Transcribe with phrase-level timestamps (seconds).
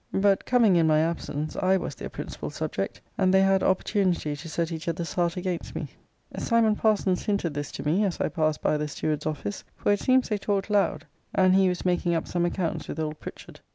[0.15, 4.49] But coming in my absence, I was their principal subject; and they had opportunity to
[4.49, 5.89] set each other's heart against me.
[6.39, 9.99] Simon Parsons hinted this to me, as I passed by the steward's office; for it
[9.99, 13.59] seems they talked loud; and he was making up some accounts with old Pritchard.